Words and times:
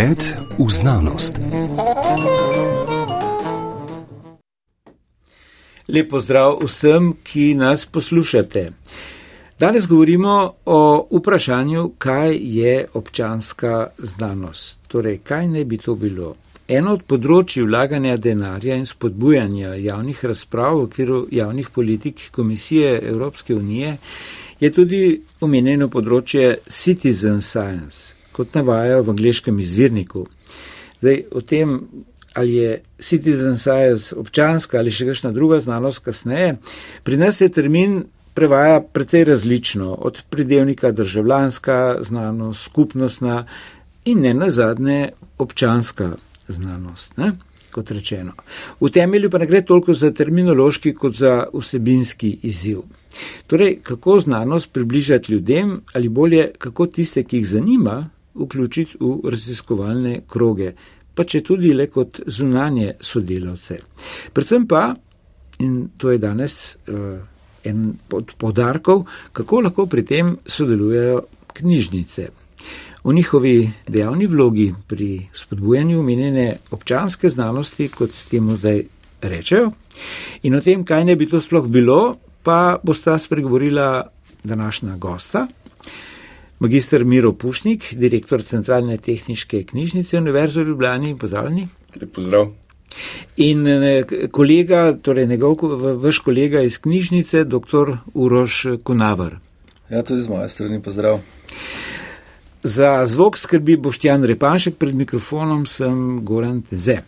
Pogled 0.00 0.24
v 0.58 0.70
znanost. 0.70 1.36
Lepo 5.88 6.20
zdrav 6.20 6.56
vsem, 6.64 7.12
ki 7.22 7.54
nas 7.54 7.84
poslušate. 7.84 8.70
Danes 9.58 9.86
govorimo 9.86 10.52
o 10.64 11.06
vprašanju, 11.12 11.90
kaj 11.98 12.38
je 12.40 12.86
občanska 12.94 13.90
znanost. 13.98 14.78
Torej, 14.88 15.18
kaj 15.18 15.48
ne 15.48 15.64
bi 15.64 15.76
to 15.78 15.94
bilo? 15.94 16.32
Eno 16.68 16.94
od 16.96 17.02
področji 17.04 17.66
vlaganja 17.68 18.16
denarja 18.16 18.78
in 18.80 18.86
spodbujanja 18.88 19.74
javnih 19.74 20.24
razprav 20.24 20.78
v 20.78 20.86
okviru 20.86 21.26
javnih 21.30 21.68
politik 21.68 22.30
Komisije 22.30 23.02
Evropske 23.04 23.54
unije 23.54 23.98
je 24.60 24.72
tudi 24.72 25.20
omenjeno 25.40 25.90
področje 25.92 26.56
citizen 26.68 27.44
science, 27.44 28.19
kot 28.32 28.54
navajajo 28.54 29.02
v 29.02 29.10
angliškem 29.10 29.58
izvirniku. 29.60 30.26
Zdaj, 31.00 31.22
o 31.32 31.40
tem, 31.40 31.80
ali 32.34 32.54
je 32.54 32.80
citizen 32.98 33.58
science 33.58 34.16
občanska 34.16 34.78
ali 34.78 34.90
še 34.90 35.10
kakšna 35.10 35.32
druga 35.32 35.60
znanost 35.60 36.04
kasneje, 36.04 36.56
pri 37.02 37.16
nas 37.16 37.40
je 37.40 37.48
termin 37.48 38.02
prevaja 38.34 38.80
precej 38.80 39.24
različno, 39.24 39.94
od 39.94 40.22
pridevnika 40.30 40.92
državljanska 40.92 41.98
znanost, 42.00 42.62
skupnostna 42.62 43.46
in 44.04 44.20
ne 44.20 44.34
nazadnje 44.34 45.10
občanska 45.38 46.12
znanost. 46.48 47.16
Ne? 47.16 47.32
Kot 47.70 47.90
rečeno. 47.90 48.32
V 48.80 48.90
temelju 48.90 49.30
pa 49.30 49.38
ne 49.38 49.46
gre 49.46 49.62
toliko 49.62 49.92
za 49.92 50.10
terminološki, 50.10 50.94
kot 50.94 51.14
za 51.14 51.44
vsebinski 51.54 52.38
izziv. 52.42 52.80
Torej, 53.46 53.78
kako 53.82 54.20
znanost 54.20 54.72
približati 54.72 55.32
ljudem, 55.32 55.80
ali 55.92 56.08
bolje, 56.08 56.50
kako 56.58 56.86
tiste, 56.86 57.24
ki 57.24 57.36
jih 57.36 57.48
zanima, 57.48 58.08
vključiti 58.34 58.98
v 59.00 59.30
raziskovalne 59.30 60.20
kroge, 60.28 60.72
pa 61.14 61.24
če 61.24 61.42
tudi 61.44 61.72
le 61.74 61.88
kot 61.90 62.22
zunanje 62.26 62.94
sodelavce. 63.00 63.80
Predvsem 64.32 64.66
pa, 64.70 64.94
in 65.60 65.90
to 65.98 66.10
je 66.14 66.18
danes 66.22 66.76
uh, 66.88 67.18
en 67.64 67.90
od 68.16 68.34
podarkov, 68.38 69.04
kako 69.32 69.60
lahko 69.66 69.86
pri 69.86 70.04
tem 70.06 70.36
sodelujejo 70.46 71.24
knjižnice. 71.58 72.28
V 73.04 73.12
njihovi 73.16 73.70
dejavni 73.88 74.26
vlogi 74.26 74.74
pri 74.86 75.26
spodbujanju 75.34 76.00
omenjene 76.00 76.56
občanske 76.70 77.28
znanosti, 77.28 77.88
kot 77.88 78.10
temu 78.30 78.56
zdaj 78.56 78.82
rečejo, 79.22 79.70
in 80.42 80.56
o 80.56 80.60
tem, 80.60 80.84
kaj 80.84 81.04
ne 81.04 81.16
bi 81.16 81.28
to 81.28 81.40
sploh 81.40 81.68
bilo, 81.68 82.16
pa 82.42 82.78
bosta 82.82 83.18
spregovorila 83.18 84.08
današnja 84.44 84.96
gosta. 84.96 85.46
Magistr 86.60 87.04
Miro 87.04 87.32
Pušnik, 87.32 87.94
direktor 87.96 88.42
Centralne 88.44 88.98
tehniške 89.00 89.62
knjižnice 89.64 90.18
Univerze 90.18 90.60
v 90.60 90.68
Ljubljani, 90.68 91.18
pozdravljeni. 91.18 91.68
Lep 91.96 92.10
pozdrav. 92.12 92.50
In 93.36 93.66
eh, 93.66 94.04
kolega, 94.32 94.92
torej 95.02 95.26
njegov, 95.26 95.56
vaš 96.02 96.18
kolega 96.18 96.60
iz 96.60 96.76
knjižnice, 96.78 97.44
dr. 97.44 97.94
Uroš 98.14 98.66
Kunavar. 98.84 99.38
Ja, 99.90 100.02
tudi 100.02 100.22
z 100.22 100.28
moje 100.28 100.48
strani 100.48 100.82
pozdrav. 100.82 101.22
Za 102.62 103.06
zvok 103.06 103.38
skrbi 103.38 103.76
Boštjan 103.76 104.24
Repanšek, 104.24 104.76
pred 104.76 104.94
mikrofonom 104.94 105.64
sem 105.66 106.20
Goran 106.24 106.60
Teze. 106.62 106.98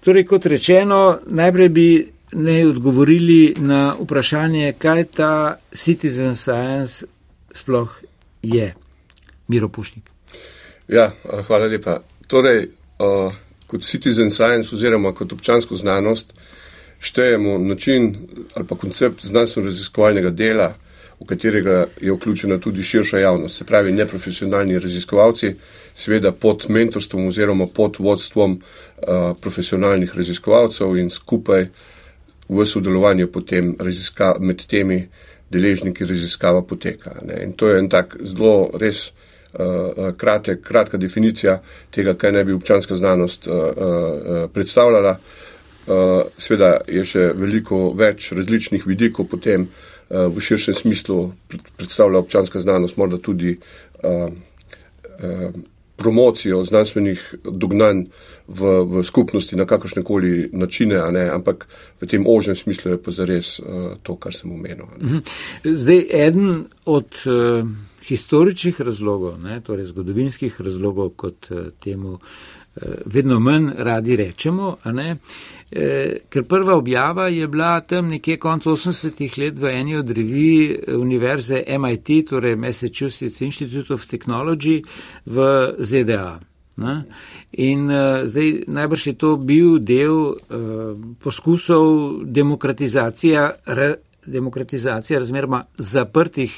Torej, 0.00 0.24
kot 0.24 0.46
rečeno, 0.46 1.18
najprej 1.26 1.68
bi 1.68 2.08
ne 2.32 2.56
odgovorili 2.66 3.54
na 3.58 3.92
vprašanje, 4.00 4.72
kaj 4.78 5.04
ta 5.04 5.58
citizen 5.72 6.34
science 6.34 7.04
sploh 7.52 8.00
je. 8.42 8.74
Miro 9.48 9.68
Pušnik. 9.68 10.10
Ja, 10.88 11.12
hvala 11.46 11.66
lepa. 11.66 12.00
Torej, 12.26 12.68
uh, 12.98 13.34
kot 13.66 13.82
citizen 13.82 14.30
science 14.30 14.74
oziroma 14.74 15.14
kot 15.14 15.32
občansko 15.32 15.76
znanost 15.76 16.32
štejemo 17.00 17.58
način 17.58 18.16
ali 18.54 18.66
pa 18.66 18.76
koncept 18.76 19.24
znanstveno-raziskovalnega 19.24 20.30
dela, 20.30 20.74
v 21.20 21.26
katerega 21.26 21.86
je 22.00 22.12
vključena 22.12 22.58
tudi 22.60 22.82
širša 22.82 23.18
javnost, 23.18 23.56
se 23.56 23.64
pravi 23.64 23.92
neprofesionalni 23.92 24.78
raziskovalci, 24.78 25.54
seveda 25.94 26.32
pod 26.32 26.64
mentorstvom 26.68 27.26
oziroma 27.26 27.66
pod 27.66 27.96
vodstvom 27.98 28.52
uh, 28.52 29.36
profesionalnih 29.40 30.16
raziskovalcev 30.16 30.96
in 30.96 31.10
skupaj 31.10 31.66
v 32.48 32.66
sodelovanju 32.66 33.26
potem 33.32 33.76
raziska, 33.78 34.34
med 34.40 34.66
temi 34.66 35.08
deležniki 35.52 36.06
raziskava 36.08 36.62
poteka. 36.62 37.16
Ne. 37.26 37.42
In 37.44 37.52
to 37.52 37.68
je 37.68 37.78
en 37.78 37.88
tak 37.92 38.16
zelo 38.24 38.70
res 38.80 39.10
uh, 39.10 40.12
kratek, 40.16 40.62
kratka 40.64 41.00
definicija 41.00 41.58
tega, 41.94 42.14
kaj 42.14 42.32
naj 42.32 42.44
bi 42.48 42.56
občanska 42.56 42.96
znanost 42.96 43.46
uh, 43.46 43.54
uh, 43.54 44.44
predstavljala. 44.52 45.16
Uh, 45.82 46.22
Sveda 46.38 46.76
je 46.88 47.04
še 47.04 47.32
veliko 47.34 47.90
več 47.98 48.30
različnih 48.32 48.86
vidikov 48.86 49.28
potem, 49.30 49.66
uh, 49.66 50.28
v 50.30 50.40
širšem 50.40 50.78
smislu 50.78 51.32
predstavlja 51.76 52.22
občanska 52.22 52.62
znanost, 52.62 52.96
morda 52.96 53.18
tudi 53.18 53.56
uh, 53.56 54.28
uh, 54.28 55.62
promocijo 56.02 56.64
znanstvenih 56.66 57.22
dognanj 57.44 58.04
v, 58.48 58.72
v 58.90 59.04
skupnosti 59.06 59.56
na 59.56 59.66
kakršne 59.70 60.02
koli 60.02 60.48
načine, 60.52 60.98
ampak 61.30 61.68
v 62.02 62.10
tem 62.10 62.26
ožnem 62.26 62.58
smislu 62.58 62.96
je 62.96 63.02
pa 63.02 63.14
zares 63.14 63.54
uh, 63.60 63.94
to, 64.02 64.18
kar 64.18 64.34
sem 64.34 64.50
omenil. 64.50 64.90
Mhm. 64.98 65.22
Zdaj, 65.64 66.06
eden 66.10 66.64
od 66.84 67.22
uh, 67.30 67.68
historičnih 68.02 68.80
razlogov, 68.82 69.38
ne, 69.38 69.60
torej 69.62 69.92
zgodovinskih 69.94 70.60
razlogov, 70.60 71.14
kot 71.14 71.50
uh, 71.54 71.70
temu 71.78 72.18
uh, 72.18 72.52
vedno 73.04 73.40
manj 73.40 73.70
radi 73.78 74.16
rečemo, 74.16 74.76
ne, 74.84 75.16
Eh, 75.72 76.18
ker 76.28 76.44
prva 76.44 76.74
objava 76.76 77.28
je 77.32 77.46
bila 77.48 77.80
tam 77.80 78.10
nekje 78.12 78.36
konec 78.36 78.66
80-ih 78.66 79.38
let 79.38 79.58
v 79.58 79.70
eni 79.72 79.96
od 79.96 80.10
revij 80.10 80.82
univerze 81.00 81.62
MIT, 81.78 82.26
torej 82.28 82.56
Massachusetts 82.56 83.40
Institute 83.40 83.94
of 83.94 84.04
Technology 84.06 84.82
v 85.26 85.46
ZDA. 85.78 86.40
Ne? 86.76 86.94
In 87.52 87.88
uh, 87.88 88.26
zdaj 88.28 88.68
najbrž 88.68 89.06
je 89.06 89.14
to 89.16 89.36
bil 89.36 89.78
del 89.78 90.12
uh, 90.12 90.36
poskusov 91.20 92.20
demokratizacije, 92.24 93.48
re, 93.66 93.94
demokratizacije 94.26 95.18
razmeroma 95.24 95.64
zaprtih 95.78 96.52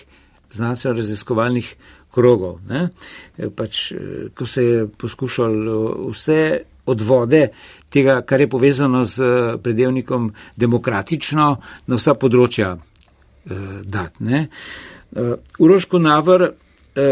znanstveno-raziskovalnih 0.53 1.75
krogov. 2.15 2.61
Pač, 3.57 3.93
ko 4.35 4.47
se 4.47 4.65
je 4.65 4.87
poskušalo 4.87 6.11
vse 6.13 6.41
odvode 6.87 7.49
tega, 7.91 8.21
kar 8.23 8.41
je 8.41 8.49
povezano 8.49 9.05
z 9.05 9.23
eh, 9.23 9.59
predelnikom 9.63 10.33
demokratično 10.57 11.47
na 11.87 12.01
vsa 12.01 12.15
področja 12.19 12.75
eh, 12.75 13.63
dati. 13.85 14.43
Uh, 15.15 15.37
Uroško 15.63 16.01
Navr, 16.03 16.43
uh, 16.43 17.03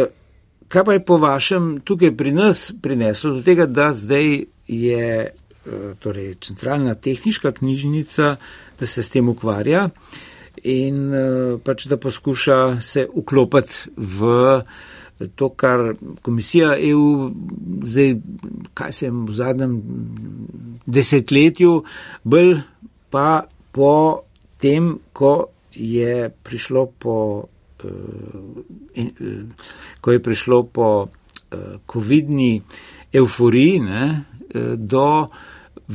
kaj 0.67 0.85
pa 0.85 0.97
je 0.97 1.03
po 1.07 1.21
vašem 1.23 1.77
tukaj 1.87 2.11
pri 2.19 2.33
nas 2.35 2.73
prineslo 2.83 3.37
do 3.37 3.43
tega, 3.47 3.69
da 3.71 3.93
zdaj 3.95 4.43
je 4.67 5.07
uh, 5.29 5.93
torej, 6.03 6.33
centralna 6.43 6.97
tehnička 6.99 7.53
knjižnica, 7.61 8.35
da 8.81 8.89
se 8.91 9.05
s 9.07 9.15
tem 9.15 9.29
ukvarja 9.31 9.87
in 10.65 10.99
uh, 11.11 11.61
pač 11.65 11.87
da 11.91 11.97
poskuša 11.97 12.81
se 12.81 13.07
vklopiti 13.11 13.93
v 13.97 14.61
to, 15.39 15.49
kar 15.55 15.95
komisija 16.23 16.75
EU, 16.83 17.31
zdaj, 17.87 18.17
kaj 18.75 18.93
se 18.93 19.07
je 19.07 19.13
v 19.13 19.35
zadnjem 19.39 19.77
desetletju, 20.87 21.83
bolj 22.25 22.57
pa 23.11 23.45
po 23.73 23.95
tem, 24.59 24.97
ko 25.13 25.47
je 25.73 26.31
prišlo 26.43 26.87
po, 26.99 27.17
uh, 27.85 29.07
ko 30.01 30.13
je 30.13 30.23
prišlo 30.23 30.63
po 30.75 30.89
COVID-ni 31.87 32.63
euforiji 33.13 33.81
ne, 33.85 34.25
do 34.77 35.29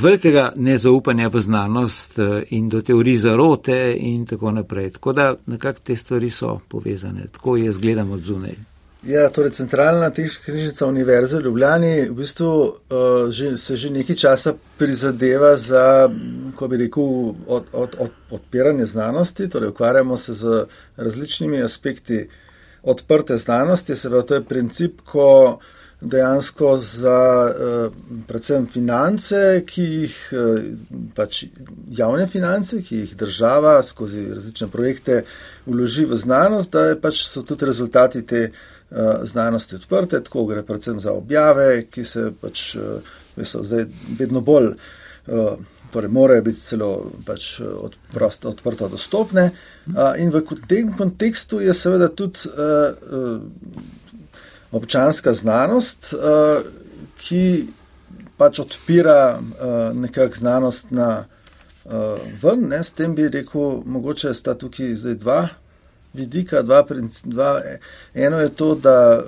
velikega 0.02 0.52
nezaupanja 0.56 1.28
v 1.34 1.42
znanost 1.42 2.20
in 2.50 2.70
do 2.70 2.82
teorij 2.82 3.18
zarote 3.18 3.96
in 3.98 4.26
tako 4.26 4.52
naprej. 4.52 4.92
Tako 4.92 5.14
da 5.14 5.36
nekako 5.46 5.80
te 5.84 5.96
stvari 5.96 6.30
so 6.30 6.60
povezane, 6.68 7.28
tako 7.32 7.58
je 7.58 7.72
zgledam 7.72 8.12
od 8.12 8.20
zunaj. 8.20 8.56
Ja, 9.04 9.30
torej 9.30 9.52
centralna 9.52 10.10
knjižnica 10.46 10.88
Univerze 10.88 11.38
v 11.38 11.46
Ljubljani 11.46 12.10
v 12.10 12.14
bistvu 12.14 12.50
uh, 12.50 13.30
že, 13.30 13.58
se 13.58 13.76
že 13.76 13.90
nekaj 13.90 14.16
časa 14.16 14.54
prizadeva 14.78 15.56
za, 15.58 16.10
ko 16.56 16.68
bi 16.68 16.78
rekel, 16.78 17.04
od, 17.48 17.70
od, 17.74 17.96
od, 18.00 18.12
odpiranje 18.32 18.86
znanosti, 18.86 19.50
torej 19.50 19.70
ukvarjamo 19.70 20.18
se 20.18 20.34
z 20.34 20.66
različnimi 20.98 21.62
aspekti 21.62 22.28
odprte 22.84 23.38
znanosti, 23.38 23.96
se 23.96 24.10
pravi, 24.10 24.26
to 24.26 24.36
je 24.36 24.44
princip, 24.44 25.02
ko 25.06 25.60
dejansko 26.02 26.78
za 26.78 27.50
uh, 27.50 27.94
predvsem 28.28 28.68
finance, 28.70 29.64
ki 29.66 29.84
jih 29.84 30.18
uh, 30.32 30.60
pač 31.16 31.44
javne 31.90 32.28
finance, 32.28 32.82
ki 32.86 33.04
jih 33.04 33.16
država 33.18 33.80
skozi 33.84 34.28
različne 34.34 34.68
projekte 34.68 35.24
vloži 35.66 36.06
v 36.06 36.16
znanost, 36.16 36.72
da 36.72 36.94
pač 37.02 37.24
so 37.26 37.42
tudi 37.44 37.66
rezultati 37.66 38.26
te 38.26 38.50
znanosti 39.24 39.76
odprte, 39.76 40.22
tako 40.24 40.46
gre 40.48 40.62
predvsem 40.64 41.00
za 41.00 41.12
objave, 41.12 41.82
ki 41.92 42.04
se 42.08 42.30
pač 42.42 42.78
so 43.44 43.64
zdaj 43.68 43.84
vedno 44.20 44.40
bolj, 44.40 44.70
torej 45.92 46.10
morajo 46.10 46.46
biti 46.46 46.62
celo 46.62 46.92
pač 47.26 47.50
odprosto, 47.60 48.50
odprto 48.50 48.88
dostopne. 48.88 49.50
In 50.24 50.32
v 50.32 50.42
tem 50.68 50.94
kontekstu 50.96 51.60
je 51.60 51.76
seveda 51.76 52.08
tudi 52.08 52.48
občanska 54.72 55.34
znanost, 55.34 56.14
ki 57.18 57.68
pač 58.38 58.60
odpira 58.60 59.40
nekak 59.94 60.38
znanost 60.38 60.92
na 60.92 61.26
ven, 62.42 62.68
ne, 62.68 62.84
s 62.84 62.92
tem 62.92 63.16
bi 63.16 63.30
rekel, 63.32 63.82
mogoče 63.86 64.34
sta 64.34 64.54
tukaj 64.60 64.96
zdaj 64.96 65.16
dva 65.16 65.40
vidika, 66.14 66.62
dva, 66.62 66.86
dva, 67.24 67.62
eno 68.14 68.40
je 68.40 68.50
to, 68.50 68.76
da 68.76 69.22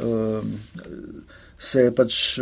se 1.59 1.81
je 1.81 1.95
pač 1.95 2.39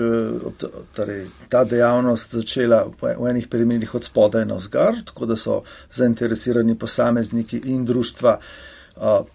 torej, 0.95 1.25
ta 1.50 1.63
dejavnost 1.65 2.35
začela 2.38 2.83
v 3.01 3.29
enih 3.29 3.47
primerih 3.50 3.95
od 3.95 4.05
spodaj 4.05 4.45
na 4.45 4.59
vzgor, 4.61 5.01
tako 5.05 5.25
da 5.25 5.35
so 5.35 5.61
zainteresirani 5.91 6.77
posamezniki 6.77 7.61
in 7.73 7.85
društva 7.85 8.38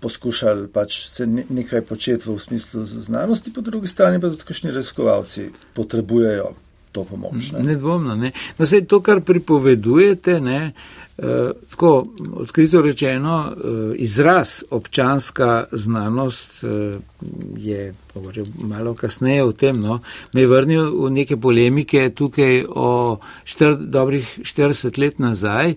poskušali 0.01 0.69
pač 0.69 0.99
se 1.09 1.27
nekaj 1.27 1.83
početi 1.87 2.31
v 2.31 2.39
smislu 2.39 2.85
znanosti, 2.85 3.53
po 3.53 3.61
drugi 3.61 3.87
strani 3.87 4.21
pa 4.21 4.31
tudi 4.31 4.45
kakšni 4.49 4.71
raziskovalci 4.71 5.51
potrebujejo 5.75 6.53
to 6.93 7.05
pomoč. 7.05 7.53
Ne? 7.53 7.63
Nedvomno. 7.63 8.15
Ne? 8.17 8.33
No, 8.59 8.67
sej 8.69 8.85
to, 8.87 9.01
kar 9.01 9.23
pripovedujete, 9.25 10.41
ne, 10.41 10.73
eh, 11.19 11.51
tako 11.71 12.07
odkrito 12.45 12.83
rečeno, 12.83 13.37
eh, 13.49 13.95
izraz 13.97 14.63
občanska 14.71 15.65
znanost 15.73 16.65
eh, 16.65 16.99
je 17.57 17.95
mogoče 18.15 18.45
malo 18.65 18.95
kasneje 18.95 19.45
v 19.45 19.53
tem, 19.53 19.81
no, 19.81 20.01
me 20.33 20.41
je 20.41 20.47
vrnil 20.47 20.91
v 21.07 21.11
neke 21.11 21.37
polemike 21.37 22.11
tukaj 22.11 22.65
o 22.69 23.19
štir, 23.45 23.77
dobrih 23.81 24.39
40 24.45 24.99
let 25.01 25.19
nazaj, 25.19 25.75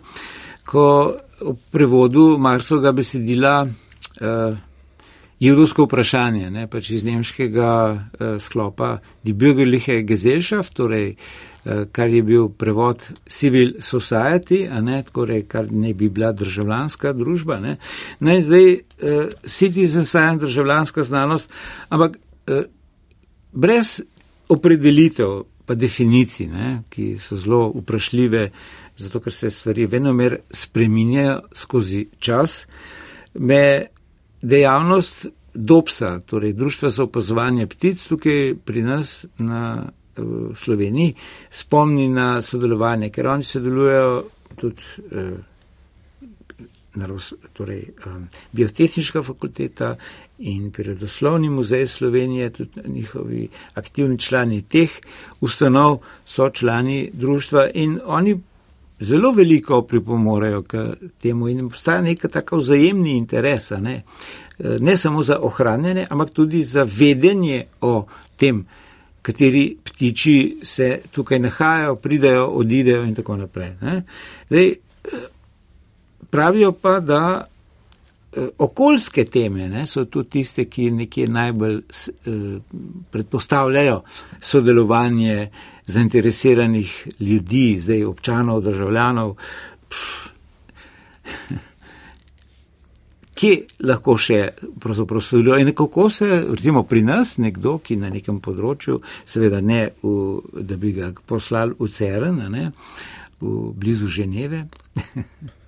ko 0.65 1.15
v 1.41 1.55
prevodu 1.71 2.37
Marsovega 2.37 2.91
besedila 2.95 3.65
eh, 3.65 4.55
judovsko 5.39 5.85
vprašanje, 5.85 6.49
ne, 6.51 6.67
pač 6.71 6.89
iz 6.95 7.03
nemškega 7.05 7.71
uh, 7.91 8.37
sklopa 8.39 8.99
Die 9.25 9.35
Bürgerliche 9.35 9.99
Gesellschaft, 10.07 10.73
torej, 10.77 11.15
uh, 11.65 11.83
kar 11.91 12.09
je 12.09 12.21
bil 12.23 12.47
prevod 12.49 13.03
Civil 13.27 13.75
Society, 13.83 14.63
ne, 14.81 15.01
torej, 15.11 15.43
kar 15.51 15.67
ne 15.71 15.93
bi 15.93 16.09
bila 16.09 16.31
državljanska 16.31 17.13
družba. 17.13 17.59
Ne. 17.59 17.75
Ne, 18.19 18.39
zdaj 18.41 18.71
uh, 18.71 19.33
Citizen 19.43 20.05
Science, 20.05 20.45
državljanska 20.45 21.03
znanost, 21.03 21.51
ampak 21.89 22.17
uh, 22.47 22.63
brez 23.51 23.99
opredelitev, 24.47 25.43
pa 25.65 25.73
definicij, 25.75 26.47
ne, 26.47 26.83
ki 26.93 27.15
so 27.19 27.35
zelo 27.41 27.71
vprašljive, 27.73 28.49
zato 28.97 29.19
ker 29.19 29.33
se 29.33 29.49
stvari 29.51 29.85
vedno 29.85 30.13
mer 30.13 30.37
spreminjajo 30.51 31.41
skozi 31.53 32.07
čas. 32.19 32.67
Me 33.33 33.85
dejavnost 34.41 35.25
DOPS-a, 35.53 36.19
torej 36.19 36.53
Društva 36.53 36.89
za 36.89 37.03
opazovanje 37.03 37.67
ptic 37.67 38.07
tukaj 38.07 38.55
pri 38.65 38.81
nas 38.81 39.25
na 39.37 39.85
v 40.17 40.55
Sloveniji, 40.55 41.13
spomni 41.49 42.07
na 42.09 42.41
sodelovanje, 42.41 43.09
ker 43.09 43.27
oni 43.27 43.43
sodelujejo 43.43 44.23
tudi 44.55 44.81
eh, 45.11 45.35
torej, 47.53 47.81
um, 48.07 48.27
biotehnička 48.55 49.23
fakulteta 49.23 49.95
in 50.39 50.71
prirodoslovni 50.71 51.49
muzej 51.49 51.87
Slovenije, 51.87 52.49
tudi 52.49 52.81
njihovi 52.85 53.47
aktivni 53.73 54.19
člani 54.19 54.61
teh 54.61 54.91
ustanov 55.41 55.99
so 56.25 56.49
člani 56.49 57.09
društva 57.13 57.69
in 57.73 57.99
oni 58.05 58.39
zelo 59.05 59.31
veliko 59.31 59.81
pripomorejo 59.85 60.63
k 60.65 60.85
temu 61.21 61.47
in 61.47 61.65
obstaja 61.65 62.01
neka 62.01 62.27
taka 62.27 62.57
vzajemni 62.57 63.17
interes, 63.17 63.71
ne? 63.79 64.01
ne 64.79 64.97
samo 64.97 65.23
za 65.23 65.39
ohranjanje, 65.41 66.07
ampak 66.09 66.29
tudi 66.29 66.63
za 66.63 66.85
vedenje 66.87 67.65
o 67.81 68.05
tem, 68.37 68.65
kateri 69.21 69.77
ptiči 69.83 70.57
se 70.63 70.99
tukaj 71.11 71.39
nahajajo, 71.39 71.95
pridejo, 71.95 72.45
odidejo 72.47 73.03
in 73.03 73.15
tako 73.15 73.35
naprej. 73.37 73.73
Zdaj, 74.49 74.73
pravijo 76.29 76.71
pa, 76.71 76.99
da 76.99 77.45
okoljske 78.57 79.25
teme 79.25 79.69
ne, 79.69 79.85
so 79.87 80.05
tudi 80.05 80.29
tiste, 80.39 80.65
ki 80.69 80.89
nekje 80.91 81.27
najbolj 81.27 81.77
eh, 81.77 82.31
predpostavljajo 83.11 84.01
sodelovanje 84.41 85.49
zainteresiranih 85.85 87.07
ljudi, 87.19 87.77
zdaj 87.79 88.05
občanov, 88.05 88.61
državljanov. 88.61 89.35
Pff, 89.89 90.25
Kje 93.35 93.65
lahko 93.83 94.15
še 94.21 94.39
pravzaprav 94.79 95.21
sodeluje 95.23 95.65
in 95.65 95.73
kako 95.75 96.09
se, 96.09 96.27
recimo 96.47 96.83
pri 96.87 97.01
nas, 97.03 97.37
nekdo, 97.37 97.77
ki 97.83 97.97
na 97.99 98.09
nekem 98.13 98.39
področju, 98.39 99.01
seveda 99.27 99.59
ne, 99.61 99.89
v, 100.03 100.13
da 100.63 100.77
bi 100.79 100.93
ga 100.95 101.11
poslali 101.27 101.75
v 101.79 101.91
CERN, 101.91 102.39
ne, 102.53 102.71
v 103.41 103.73
blizu 103.75 104.07
Ženeve. 104.07 104.63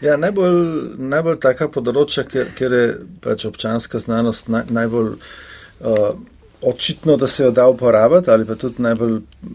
ja, 0.00 0.16
najbolj, 0.16 0.58
najbolj 0.98 1.38
taka 1.42 1.68
področja, 1.72 2.24
ker, 2.28 2.50
ker 2.56 2.76
je 2.76 2.84
pač 3.24 3.46
občanska 3.48 4.02
znanost 4.02 4.52
naj, 4.52 4.68
najbolj. 4.70 5.16
Uh, 5.80 6.12
očitno, 6.60 7.14
da 7.16 7.24
se 7.26 7.44
jo 7.44 7.50
da 7.56 7.64
uporabiti 7.72 8.30
ali 8.30 8.44
pa 8.44 8.54
tudi 8.54 8.82
najbolj 8.82 9.14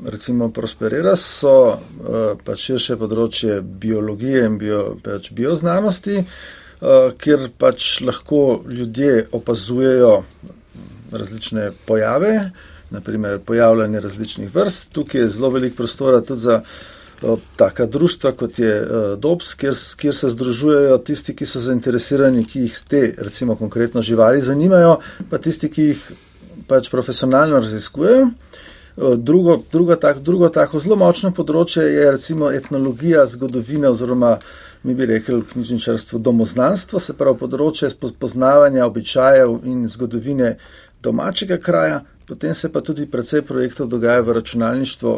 recimo 0.09 0.50
prosperira, 0.50 1.15
so 1.15 1.51
uh, 1.69 2.31
pač 2.45 2.63
širše 2.71 2.97
področje 2.97 3.59
biologije 3.62 4.45
in 4.47 4.57
bio, 4.57 4.80
pač 5.06 5.30
bioznanosti, 5.38 6.24
uh, 6.24 7.13
kjer 7.21 7.50
pač 7.62 8.00
lahko 8.01 8.63
ljudje 8.65 9.27
opazujejo 9.38 10.15
različne 11.12 11.71
pojave, 11.86 12.51
naprimer 12.89 13.39
pojavljanje 13.45 14.00
različnih 14.00 14.50
vrst. 14.56 14.91
Tukaj 14.94 15.21
je 15.21 15.30
zelo 15.38 15.50
velik 15.50 15.75
prostora 15.77 16.21
tudi 16.21 16.41
za 16.41 16.62
taka 17.56 17.85
društva, 17.85 18.31
kot 18.31 18.59
je 18.59 18.73
uh, 18.81 19.19
DOBS, 19.19 19.53
kjer, 19.53 19.74
kjer 19.98 20.15
se 20.15 20.29
združujejo 20.29 20.98
tisti, 20.98 21.36
ki 21.36 21.45
so 21.45 21.60
zainteresirani, 21.60 22.45
ki 22.45 22.67
jih 22.67 22.77
te, 22.88 23.01
recimo 23.17 23.55
konkretno 23.55 24.01
živali, 24.01 24.41
zanimajo, 24.41 25.00
pa 25.29 25.38
tisti, 25.38 25.72
ki 25.72 25.89
jih 25.91 26.05
pač 26.67 26.89
profesionalno 26.89 27.60
raziskujejo. 27.60 28.29
Drugo, 29.17 29.60
drugo, 29.72 29.95
tak, 29.95 30.22
drugo 30.24 30.48
tako 30.50 30.79
zelo 30.79 30.95
močno 30.95 31.34
področje 31.36 31.84
je 31.84 32.12
recimo 32.15 32.48
etnologija, 32.55 33.25
zgodovina 33.27 33.89
oziroma 33.91 34.38
mi 34.88 34.93
bi 34.95 35.05
rekli 35.10 35.41
knjižničarstvo 35.51 36.19
domoznanstvo, 36.24 37.00
se 37.00 37.15
pravi 37.17 37.36
področje 37.41 37.89
poznavanja 38.19 38.86
običajev 38.86 39.57
in 39.67 39.88
zgodovine 39.91 40.55
domačega 41.03 41.57
kraja, 41.60 42.03
potem 42.27 42.53
se 42.55 42.69
pa 42.72 42.81
tudi 42.81 43.07
precej 43.10 43.41
projektov 43.41 43.89
dogaja 43.91 44.22
v 44.22 44.38
računalništvo 44.39 45.15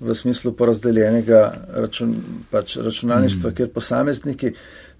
v 0.00 0.14
smislu 0.14 0.52
porazdeljenega 0.52 1.52
račun, 1.74 2.14
pač 2.50 2.76
računalništva, 2.76 3.50
mm. 3.50 3.54
kjer 3.54 3.70
posamezniki 3.74 4.52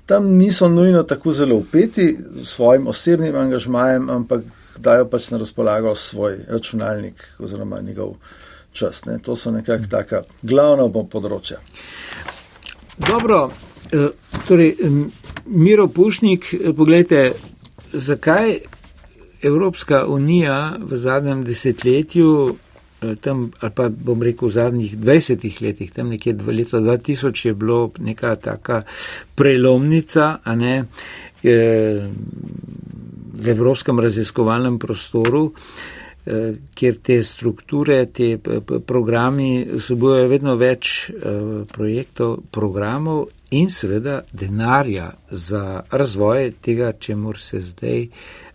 tam 0.09 0.27
niso 0.27 0.69
nujno 0.69 1.03
tako 1.03 1.33
zelo 1.33 1.57
upeti 1.57 2.17
s 2.43 2.49
svojim 2.49 2.87
osebnim 2.87 3.37
angažmajem, 3.37 4.11
ampak 4.11 4.43
dajo 4.79 5.05
pač 5.09 5.31
na 5.31 5.39
razpolago 5.39 5.95
svoj 5.95 6.39
računalnik 6.49 7.29
oziroma 7.39 7.81
njegov 7.81 8.15
čas. 8.73 9.05
Ne. 9.05 9.19
To 9.19 9.37
so 9.37 9.51
nekako 9.51 9.85
taka 9.91 10.23
glavna 10.43 10.89
področja. 10.89 11.59
Dobro, 12.99 13.51
eh, 13.93 14.09
torej, 14.49 14.77
Miro 15.47 15.89
Pušnik, 15.89 16.55
eh, 16.55 16.73
pogledajte, 16.73 17.33
zakaj 17.93 18.61
Evropska 19.43 20.07
unija 20.07 20.77
v 20.81 20.97
zadnjem 20.97 21.45
desetletju, 21.45 22.57
tam, 23.21 23.51
ali 23.61 23.73
pa 23.75 23.89
bom 23.89 24.23
rekel 24.23 24.49
v 24.49 24.53
zadnjih 24.53 24.97
dvajsetih 24.99 25.63
letih, 25.63 25.93
tam 25.95 26.11
nekje 26.11 26.35
v 26.35 26.57
letu 26.57 26.81
2000 26.83 27.47
je 27.47 27.55
bilo 27.55 27.91
neka 27.99 28.37
taka 28.37 28.83
prelomnica, 29.35 30.39
a 30.45 30.55
ne, 30.55 30.85
v 33.39 33.49
evropskem 33.49 34.01
raziskovalnem 34.01 34.79
prostoru, 34.79 35.53
eh, 36.27 36.55
kjer 36.75 36.99
te 37.03 37.23
strukture, 37.23 38.07
te 38.07 38.39
programi 38.87 39.67
vsebujejo 39.71 40.29
vedno 40.29 40.57
več 40.57 41.11
eh, 41.11 41.65
projektov, 41.73 42.39
programov 42.51 43.29
in 43.51 43.71
seveda 43.71 44.23
denarja 44.33 45.13
za 45.31 45.83
razvoj 45.91 46.53
tega, 46.61 46.93
čemu 46.93 47.35
se 47.35 47.61
zdaj 47.61 48.09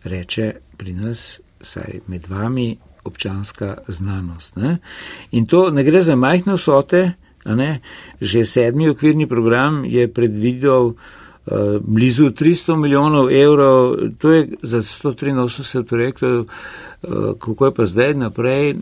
reče 0.03 0.53
pri 0.77 0.93
nas, 0.93 1.39
saj 1.61 2.01
med 2.07 2.27
vami, 2.27 2.77
občanska 3.03 3.77
znanost. 3.87 4.55
Ne? 4.55 4.77
In 5.31 5.45
to 5.45 5.69
ne 5.69 5.83
gre 5.83 6.01
za 6.01 6.15
majhne 6.15 6.55
vsote, 6.55 7.11
že 8.21 8.45
sedmi 8.45 8.89
okvirni 8.89 9.27
program 9.27 9.83
je 9.85 10.07
predvidel 10.07 10.93
blizu 11.79 12.31
300 12.31 12.75
milijonov 12.75 13.31
evrov, 13.31 13.95
to 14.17 14.31
je 14.31 14.47
za 14.61 14.77
183 14.81 15.83
projektov, 15.83 16.45
kako 17.39 17.65
je 17.65 17.73
pa 17.73 17.85
zdaj 17.85 18.13
naprej, 18.13 18.75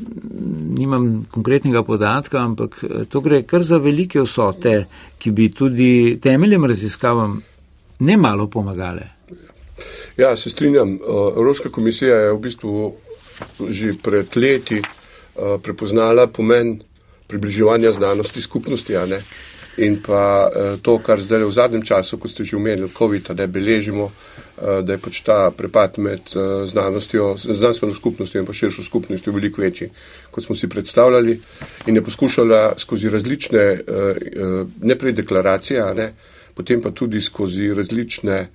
nimam 0.78 1.26
konkretnega 1.32 1.84
podatka, 1.84 2.38
ampak 2.38 2.84
to 3.10 3.22
gre 3.22 3.42
kar 3.44 3.64
za 3.64 3.78
velike 3.78 4.22
vsote, 4.22 4.86
ki 5.18 5.32
bi 5.32 5.50
tudi 5.50 6.20
temeljem 6.22 6.66
raziskavam 6.66 7.42
ne 8.00 8.18
malo 8.18 8.48
pomagale. 8.48 9.10
Ja, 10.18 10.38
se 10.38 10.50
strinjam. 10.50 11.00
Evropska 11.38 11.70
komisija 11.70 12.16
je 12.16 12.34
v 12.34 12.40
bistvu 12.40 12.94
že 13.70 13.94
pred 14.04 14.36
leti 14.36 14.82
prepoznala 15.64 16.28
pomen 16.28 16.82
približevanja 17.28 17.92
znanosti 17.92 18.42
skupnosti. 18.42 18.94
In 19.78 20.02
pa 20.04 20.52
to, 20.84 20.98
kar 21.00 21.22
zdaj 21.24 21.48
v 21.48 21.52
zadnjem 21.56 21.84
času, 21.88 22.20
kot 22.20 22.32
ste 22.32 22.44
že 22.44 22.60
omenili, 22.60 22.92
COVID, 22.92 23.32
da 23.32 23.48
beležimo, 23.48 24.12
da 24.60 24.84
je 24.84 25.00
pač 25.00 25.22
ta 25.24 25.48
prepad 25.56 25.96
med 25.96 26.28
znanostjo, 26.68 27.40
znanstveno 27.40 27.96
skupnostjo 27.96 28.44
in 28.44 28.46
pa 28.46 28.54
širšo 28.54 28.84
skupnostjo 28.84 29.32
veliko 29.32 29.64
večji, 29.64 29.88
kot 30.32 30.44
smo 30.44 30.60
si 30.60 30.68
predstavljali. 30.68 31.40
In 31.88 31.96
je 31.96 32.04
poskušala 32.04 32.76
skozi 32.78 33.10
različne, 33.10 33.64
ne 34.84 35.00
prej 35.00 35.16
deklaracije, 35.24 35.88
ne, 35.96 36.12
potem 36.54 36.84
pa 36.84 36.92
tudi 36.92 37.22
skozi 37.24 37.72
različne 37.74 38.48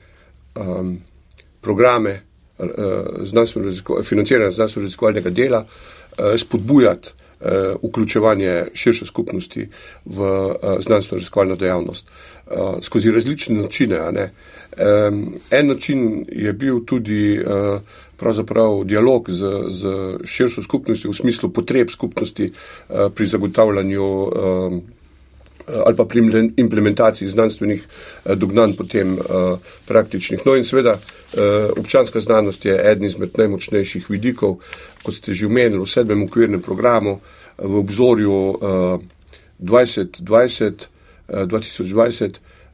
um, 0.61 1.01
programe 1.65 2.13
uh, 2.13 2.36
znanstveno 3.25 3.73
financiranja 4.03 4.51
znanstveno-raziskovalnega 4.51 5.31
dela 5.31 5.65
uh, 5.65 6.25
spodbujati 6.39 7.11
uh, 7.41 7.91
vključevanje 7.91 8.65
širše 8.75 9.07
skupnosti 9.07 9.69
v 10.05 10.21
znanstveno-raziskovalno 10.81 11.57
dejavnost 11.57 12.11
skozi 12.83 13.11
različne 13.11 13.55
načine. 13.63 13.99
Um, 14.01 15.35
en 15.51 15.67
način 15.67 16.27
je 16.29 16.53
bil 16.53 16.85
tudi 16.87 17.45
pravzaprav 18.17 18.85
dialog 18.85 19.31
z, 19.31 19.45
z 19.69 19.89
širšo 20.25 20.63
skupnostjo 20.63 21.11
v 21.11 21.15
smislu 21.15 21.51
potreb 21.51 21.91
skupnosti 21.91 22.53
pri 23.15 23.27
zagotavljanju 23.27 24.31
ali 25.85 25.97
pa 25.97 26.05
pri 26.05 26.51
implementaciji 26.57 27.29
znanstvenih 27.29 27.85
eh, 28.25 28.35
dognanj 28.35 28.77
potem 28.77 29.19
praktičnih. 29.87 30.41
No 30.47 30.57
in 30.57 30.65
seveda 30.65 30.99
občanska 31.77 32.21
znanost 32.21 32.65
je 32.65 32.91
eden 32.91 33.05
izmed 33.05 33.39
najmočnejših 33.39 34.11
vidikov, 34.11 34.59
kot 35.03 35.15
ste 35.15 35.35
že 35.35 35.47
omenili 35.47 35.83
v 35.83 35.89
sedmem 35.89 36.23
okvirnem 36.25 36.63
programu 36.63 37.21
v 37.59 37.75
obzorju 37.77 38.33
uh, 38.33 39.01
2020, 39.61 40.87
uh, 41.29 41.45
2020 41.49 42.25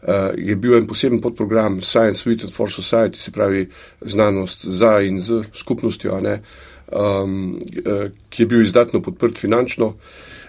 uh, 0.02 0.34
je 0.36 0.56
bil 0.56 0.76
en 0.76 0.86
poseben 0.86 1.20
podprogram 1.20 1.82
Science 1.82 2.28
with 2.30 2.42
and 2.42 2.52
for 2.52 2.70
Society, 2.70 3.18
se 3.18 3.30
pravi 3.30 3.68
znanost 4.00 4.64
za 4.64 5.00
in 5.00 5.18
z 5.18 5.42
skupnostjo, 5.52 6.18
um, 6.18 7.58
uh, 7.86 8.10
ki 8.28 8.42
je 8.42 8.46
bil 8.46 8.62
izdatno 8.62 9.02
podprt 9.02 9.38
finančno. 9.38 9.86
Uh, 9.86 9.94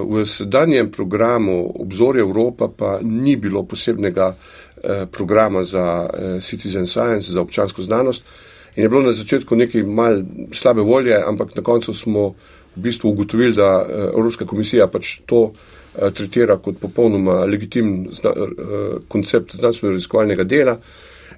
v 0.02 0.26
sedanjem 0.26 0.90
programu 0.90 1.70
Obzorje 1.78 2.26
Evropa 2.26 2.66
pa 2.66 2.98
ni 3.02 3.36
bilo 3.38 3.62
posebnega 3.62 4.34
eh, 4.34 4.63
programa 5.10 5.64
za 5.64 6.10
eh, 6.14 6.40
citizen 6.40 6.86
science, 6.86 7.32
za 7.32 7.40
občansko 7.40 7.82
znanost. 7.82 8.24
In 8.76 8.82
je 8.82 8.88
bilo 8.88 9.02
na 9.02 9.12
začetku 9.12 9.56
nekaj 9.56 9.82
mal 9.82 10.22
slabe 10.52 10.82
volje, 10.82 11.16
ampak 11.26 11.56
na 11.56 11.62
koncu 11.62 11.94
smo 11.94 12.34
v 12.76 12.80
bistvu 12.82 13.10
ugotovili, 13.10 13.54
da 13.54 13.86
Evropska 13.88 14.46
komisija 14.46 14.86
pač 14.86 15.20
to 15.26 15.52
tretira 16.14 16.56
kot 16.58 16.80
popolnoma 16.80 17.44
legitimen 17.46 18.08
zna, 18.10 18.32
koncept 19.08 19.54
znanstveno-raziskovalnega 19.54 20.42
dela 20.44 20.74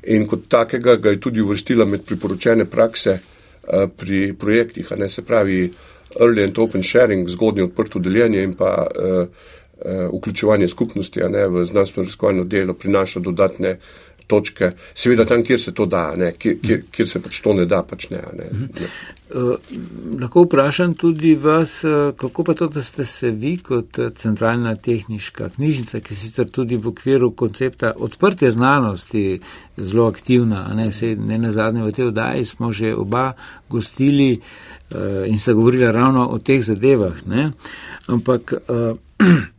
in 0.08 0.24
kot 0.26 0.48
takega 0.48 0.94
ga 0.96 1.12
je 1.12 1.20
tudi 1.20 1.44
uvrstila 1.44 1.84
med 1.84 2.06
priporočene 2.08 2.64
prakse 2.64 3.18
pri 3.96 4.32
projektih, 4.32 4.92
a 4.92 4.96
ne 4.96 5.08
se 5.08 5.22
pravi 5.22 5.68
early 6.20 6.44
and 6.44 6.58
open 6.58 6.82
sharing, 6.82 7.28
zgodnje 7.28 7.64
odprto 7.64 7.98
deljenje 7.98 8.42
in 8.42 8.54
pa 8.54 8.86
uh, 8.86 9.28
vključevanje 9.84 10.68
skupnosti 10.68 11.20
ne, 11.20 11.48
v 11.48 11.66
znanstveno 11.66 12.04
raziskovalno 12.04 12.44
delo 12.44 12.74
prinaša 12.74 13.20
dodatne 13.20 13.76
točke. 14.26 14.70
Seveda 14.94 15.24
tam, 15.24 15.44
kjer 15.44 15.60
se 15.60 15.74
to 15.74 15.86
da, 15.86 16.16
ne, 16.16 16.32
kjer, 16.38 16.56
kjer, 16.62 16.82
kjer 16.90 17.08
se 17.08 17.22
pač 17.22 17.40
to 17.40 17.54
ne 17.54 17.66
da, 17.66 17.82
pač 17.86 18.08
ne. 18.10 18.22
ne, 18.38 18.48
ne. 18.80 18.88
Uh, 19.26 19.54
lahko 20.20 20.44
vprašam 20.46 20.94
tudi 20.98 21.34
vas, 21.34 21.80
kako 22.18 22.44
pa 22.46 22.54
to, 22.54 22.68
da 22.70 22.82
ste 22.82 23.04
se 23.04 23.30
vi 23.30 23.56
kot 23.62 23.98
centralna 24.18 24.76
tehniška 24.76 25.50
knjižnica, 25.56 26.00
ki 26.00 26.18
sicer 26.18 26.50
tudi 26.50 26.78
v 26.78 26.92
okviru 26.92 27.32
koncepta 27.38 27.92
odprte 27.96 28.50
znanosti 28.50 29.40
zelo 29.76 30.06
aktivna, 30.10 30.68
ne, 30.74 30.90
ne 31.16 31.38
na 31.42 31.52
zadnje 31.52 31.86
v 31.86 31.96
tej 31.96 32.08
oddaji 32.12 32.44
smo 32.46 32.72
že 32.72 32.94
oba 32.94 33.32
gostili 33.70 34.38
uh, 34.38 35.26
in 35.26 35.38
sta 35.38 35.52
govorila 35.52 35.90
ravno 35.90 36.28
o 36.30 36.38
teh 36.38 36.62
zadevah. 36.62 37.26
Ne? 37.26 37.50
Ampak 38.06 38.52
uh, 38.52 38.94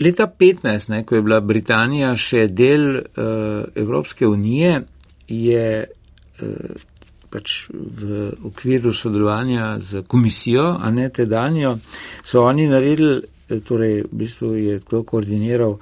leta 0.00 0.26
15, 0.26 0.88
ne, 0.88 1.04
ko 1.04 1.16
je 1.16 1.22
bila 1.22 1.40
Britanija 1.40 2.12
še 2.16 2.46
del 2.48 2.88
uh, 2.98 3.64
Evropske 3.74 4.26
unije, 4.28 4.82
je 5.28 5.68
uh, 5.86 6.82
pač 7.30 7.54
v 7.70 8.30
okviru 8.46 8.92
sodelovanja 8.94 9.78
z 9.82 10.02
komisijo, 10.08 10.76
a 10.80 10.90
ne 10.90 11.08
tedanjo, 11.08 11.76
so 12.24 12.44
oni 12.46 12.68
naredili, 12.70 13.22
torej 13.66 14.04
v 14.06 14.20
bistvu 14.24 14.52
je 14.58 14.76
to 14.84 15.02
koordiniral 15.02 15.78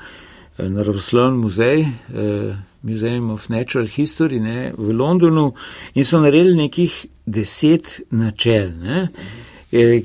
naravoslovni 0.58 1.42
muzej. 1.42 1.84
Uh, 2.12 2.54
Museum 2.84 3.30
of 3.30 3.48
Natural 3.48 3.86
History 3.86 4.40
ne, 4.40 4.72
v 4.76 4.92
Londonu 4.92 5.54
in 5.94 6.04
so 6.04 6.20
naredili 6.20 6.66
nekih 6.66 7.06
deset 7.24 8.02
načel, 8.10 8.74
ne, 8.76 9.08
eh, 9.08 9.53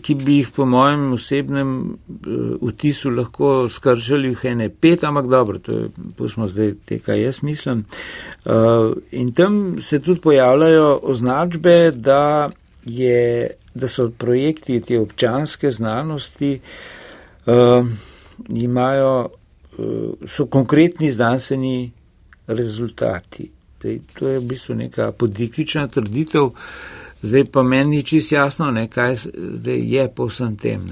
ki 0.02 0.16
bi 0.16 0.40
jih 0.40 0.50
po 0.56 0.66
mojem 0.66 1.12
osebnem 1.14 1.74
uh, 1.90 2.70
vtisu 2.70 3.12
lahko 3.14 3.70
skržali 3.70 4.32
v 4.34 4.48
ene 4.50 4.70
pet, 4.70 5.04
ampak 5.06 5.28
dobro, 5.30 5.60
to 5.60 5.72
je, 5.72 5.90
pustimo 6.18 6.48
zdaj 6.50 6.74
te, 6.86 6.98
kaj 7.06 7.22
jaz 7.22 7.42
mislim. 7.46 7.84
Uh, 8.46 8.98
in 9.12 9.32
tam 9.34 9.78
se 9.82 10.00
tudi 10.00 10.22
pojavljajo 10.22 11.00
označbe, 11.04 11.92
da, 11.92 12.50
je, 12.86 13.52
da 13.76 13.88
so 13.88 14.10
projekti 14.10 14.82
te 14.82 15.00
občanske 15.00 15.72
znanosti, 15.72 16.60
uh, 17.46 17.86
imajo, 18.50 19.30
uh, 19.78 20.12
so 20.26 20.46
konkretni 20.46 21.12
znanstveni 21.12 21.92
rezultati. 22.48 23.52
To 24.20 24.28
je 24.28 24.40
v 24.40 24.44
bistvu 24.44 24.76
neka 24.76 25.12
podikična 25.12 25.88
trditev, 25.88 26.50
zdaj 27.22 27.46
pa 27.52 27.64
meni 27.64 27.98
ni 27.98 28.04
čist 28.04 28.32
jasno, 28.32 28.72
ne, 28.72 28.88
kaj 28.88 29.16
zdaj 29.26 29.80
je 29.96 30.10
po 30.16 30.28
vsem 30.30 30.58
tem. 30.58 30.88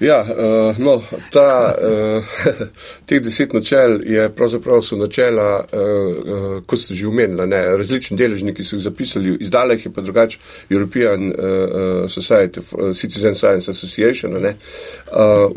Ja, 0.00 0.20
uh, 0.22 0.78
no, 0.78 1.02
ta, 1.30 1.74
uh, 1.74 2.24
teh 3.06 3.22
deset 3.22 3.52
načel 3.52 3.98
je 4.06 4.28
pravzaprav 4.34 4.82
so 4.86 4.96
načela, 4.96 5.64
uh, 5.72 5.80
uh, 5.82 6.62
kot 6.66 6.78
ste 6.78 6.94
že 6.94 7.08
omenili, 7.08 7.50
različni 7.50 8.16
deležniki 8.16 8.64
so 8.64 8.76
jih 8.76 8.82
zapisali, 8.82 9.36
izdala 9.40 9.74
jih 9.74 9.86
je 9.86 9.92
pa 9.92 10.00
drugače 10.00 10.38
European 10.70 11.32
uh, 11.32 12.10
Society, 12.10 12.60
uh, 12.60 12.94
Citizen 12.94 13.34
Science 13.34 13.70
Association, 13.70 14.36
uh, 14.36 14.52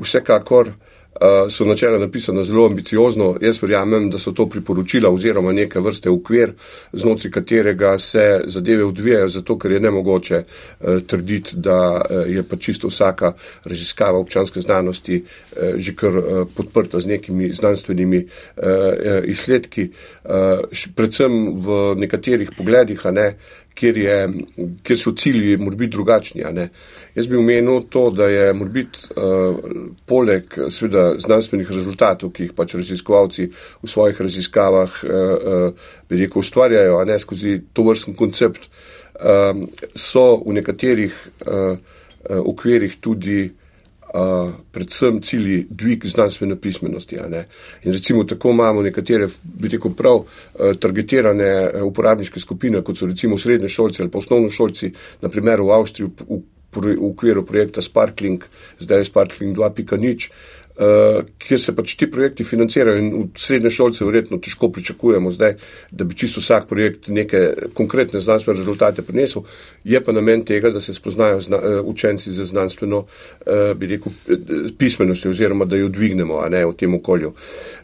vsekakor. 0.01 0.71
Eh, 1.21 1.49
so 1.49 1.65
načela 1.65 1.99
napisana 1.99 2.43
zelo 2.43 2.65
ambiciozno. 2.65 3.37
Jaz 3.41 3.61
verjamem, 3.61 4.09
da 4.09 4.17
so 4.19 4.31
to 4.31 4.47
priporočila 4.49 5.09
oziroma 5.09 5.51
neke 5.51 5.79
vrste 5.79 6.09
ukvir, 6.09 6.53
znotraj 6.93 7.31
katerega 7.31 7.99
se 7.99 8.41
zadeve 8.45 8.85
odvijajo, 8.85 9.27
zato 9.27 9.57
ker 9.59 9.71
je 9.71 9.79
nemogoče 9.79 10.41
uh, 10.79 11.01
trditi, 11.07 11.55
da 11.55 12.01
uh, 12.09 12.35
je 12.35 12.43
pa 12.43 12.55
čisto 12.55 12.87
vsaka 12.87 13.33
raziskava 13.63 14.17
občanske 14.17 14.61
znanosti 14.61 15.23
že 15.77 15.95
kar 15.95 16.13
podprta 16.55 16.99
z 16.99 17.05
nekimi 17.05 17.49
znanstvenimi 17.53 18.25
izsledki, 19.25 19.89
predvsem 20.95 21.33
v 21.61 21.95
nekaterih 21.95 22.51
pogledih, 22.57 23.05
ne, 23.11 23.33
kjer, 23.75 23.97
je, 23.97 24.17
kjer 24.83 24.99
so 24.99 25.13
cilji 25.17 25.57
morbiti 25.57 25.91
drugačni. 25.95 26.43
Jaz 27.15 27.27
bi 27.27 27.37
omenil 27.37 27.81
to, 27.89 28.09
da 28.15 28.27
je 28.27 28.53
morbit 28.53 28.97
uh, 29.15 29.57
poleg 30.05 30.57
sveda 30.69 31.13
znanstvenih 31.19 31.71
rezultatov, 31.71 32.33
ki 32.35 32.49
jih 32.49 32.55
pač 32.57 32.75
raziskovalci 32.79 33.49
v 33.81 33.89
svojih 33.89 34.21
raziskavah 34.21 34.99
uh, 35.03 35.11
uh, 35.11 35.89
rekel, 36.09 36.39
ustvarjajo, 36.43 36.99
a 36.99 37.05
ne 37.05 37.19
skozi 37.19 37.59
to 37.73 37.87
vrsten 37.87 38.15
koncept, 38.19 38.69
um, 39.21 39.65
so 39.95 40.41
v 40.45 40.59
nekaterih 40.59 41.15
uh, 41.15 41.55
uh, 41.55 42.39
okvirih 42.53 42.99
tudi 43.01 43.49
uh, 44.13 44.53
predvsem 44.71 45.21
cilji 45.21 45.65
dvig 45.69 46.05
znanstvene 46.05 46.55
pismenosti. 46.55 47.19
In 47.83 47.91
recimo 47.91 48.23
tako 48.23 48.49
imamo 48.49 48.81
nekatere, 48.81 49.27
bi 49.43 49.67
rekel 49.67 49.93
prav, 49.97 50.15
uh, 50.15 50.71
targetirane 50.79 51.83
uporabniške 51.83 52.39
skupine, 52.39 52.81
kot 52.81 52.97
so 52.97 53.05
recimo 53.05 53.37
srednje 53.37 53.69
šolci 53.69 54.01
ali 54.01 54.11
pa 54.11 54.17
osnovno 54.17 54.49
šolci, 54.49 54.91
naprimer 55.21 55.61
v 55.61 55.77
Avstriji, 55.79 56.09
v 56.29 56.41
v 56.71 56.95
okviru 57.03 57.43
projekta 57.45 57.81
Sparkling, 57.81 58.43
zdaj 58.79 58.99
je 58.99 59.05
Sparkling 59.05 59.57
2.0, 59.57 60.29
uh, 60.29 60.60
kjer 61.37 61.59
se 61.59 61.75
pač 61.75 61.95
ti 61.95 62.07
projekti 62.11 62.43
financirajo 62.43 62.97
in 62.97 63.09
v 63.11 63.39
srednje 63.39 63.69
šolce 63.69 64.05
verjetno 64.05 64.39
težko 64.41 64.71
pričakujemo 64.71 65.31
zdaj, 65.31 65.55
da 65.91 66.03
bi 66.03 66.15
čisto 66.15 66.41
vsak 66.41 66.67
projekt 66.69 67.07
neke 67.07 67.41
konkretne 67.73 68.19
znanstvene 68.19 68.59
rezultate 68.59 69.01
prinesel. 69.01 69.43
Je 69.83 70.01
pa 70.03 70.11
namen 70.11 70.45
tega, 70.45 70.71
da 70.71 70.81
se 70.81 70.93
spoznajo 70.93 71.41
zna, 71.41 71.57
uh, 71.57 71.85
učenci 71.85 72.31
za 72.31 72.45
znanstveno, 72.45 73.05
uh, 73.05 73.77
bi 73.77 73.87
rekel, 73.87 74.11
pismenost 74.77 75.25
oziroma 75.25 75.65
da 75.65 75.75
jo 75.75 75.89
dvignemo, 75.89 76.39
a 76.39 76.49
ne 76.49 76.65
v 76.65 76.73
tem 76.77 76.93
okolju, 76.95 77.33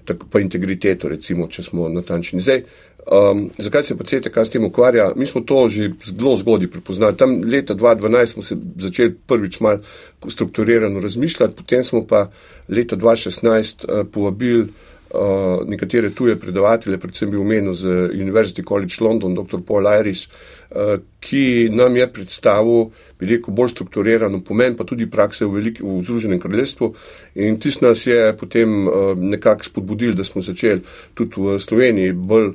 tako 0.05 0.27
pa 0.31 0.39
integriteto, 0.39 1.09
recimo, 1.09 1.47
če 1.47 1.63
smo 1.63 1.89
natančni. 1.89 2.41
Zdaj, 2.41 2.63
Um, 3.07 3.49
zakaj 3.57 3.83
se 3.83 3.95
pa 3.97 4.03
CTK 4.03 4.37
s 4.37 4.49
tem 4.49 4.65
ukvarja? 4.65 5.11
Mi 5.15 5.25
smo 5.25 5.41
to 5.41 5.67
že 5.67 5.91
zelo 6.05 6.35
zgodaj 6.35 6.67
prepoznali. 6.67 7.17
Tam 7.17 7.41
leta 7.41 7.75
2012 7.75 8.25
smo 8.25 8.43
se 8.43 8.57
začeli 8.77 9.15
prvič 9.27 9.59
mal 9.59 9.79
strukturirano 10.27 10.99
razmišljati, 10.99 11.55
potem 11.55 11.83
smo 11.83 12.03
pa 12.07 12.27
leta 12.67 12.95
2016 12.95 13.85
uh, 13.87 14.07
povabili 14.11 14.67
uh, 15.13 15.67
nekatere 15.67 16.09
tuje 16.09 16.35
predavatelje, 16.35 16.97
predvsem 16.97 17.31
bi 17.31 17.37
omenil 17.37 17.73
z 17.73 17.87
University 18.13 18.63
College 18.67 18.95
London, 19.01 19.35
dr. 19.35 19.61
Paul 19.67 19.87
Iris, 19.99 20.27
uh, 20.27 20.99
ki 21.19 21.69
nam 21.71 21.97
je 21.97 22.11
predstavil, 22.13 22.89
bi 23.19 23.25
rekel, 23.25 23.53
bolj 23.53 23.69
strukturirano 23.69 24.39
pomen, 24.39 24.75
pa 24.75 24.83
tudi 24.83 25.09
prakse 25.09 25.45
v, 25.45 25.51
veliki, 25.61 25.83
v 25.83 26.01
Združenem 26.03 26.39
kraljestvu. 26.39 26.93
In 27.35 27.59
tis 27.59 27.81
nas 27.81 28.07
je 28.07 28.33
potem 28.37 28.87
uh, 28.87 29.13
nekako 29.15 29.63
spodbudil, 29.63 30.15
da 30.15 30.23
smo 30.23 30.41
začeli 30.41 30.81
tudi 31.13 31.39
v 31.41 31.59
Sloveniji 31.59 32.11
bolj 32.13 32.51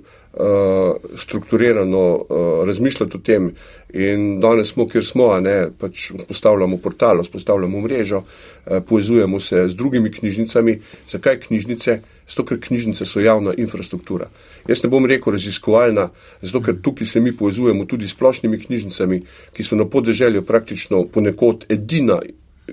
strukturirano 1.17 2.15
uh, 2.15 2.67
razmišljati 2.67 3.17
o 3.17 3.21
tem. 3.21 3.51
In 3.93 4.41
danes 4.41 4.73
smo, 4.73 4.89
kjer 4.89 5.05
smo, 5.05 5.41
ne, 5.41 5.69
pač 5.79 6.11
postavljamo 6.29 6.77
portal, 6.77 7.21
postavljamo 7.33 7.81
mrežo, 7.81 8.23
uh, 8.23 8.79
povezujemo 8.89 9.41
se 9.41 9.69
z 9.69 9.77
drugimi 9.77 10.11
knjižnicami. 10.11 10.79
Zakaj 11.09 11.41
knjižnice? 11.41 12.01
Zato, 12.29 12.45
ker 12.49 12.61
knjižnice 12.61 13.05
so 13.05 13.21
javna 13.21 13.53
infrastruktura. 13.59 14.29
Jaz 14.69 14.81
ne 14.85 14.89
bom 14.89 15.07
rekel 15.07 15.35
raziskovalna, 15.35 16.09
zato, 16.43 16.63
ker 16.63 16.79
tukaj 16.83 17.07
se 17.07 17.21
mi 17.21 17.35
povezujemo 17.37 17.85
tudi 17.85 18.09
s 18.09 18.15
splošnimi 18.15 18.61
knjižnicami, 18.63 19.21
ki 19.53 19.65
so 19.67 19.77
na 19.77 19.85
podeželju 19.85 20.43
praktično 20.43 21.03
ponekod 21.13 21.67
edina 21.69 22.21